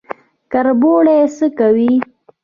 [0.51, 1.91] کربوړی څه کوي؟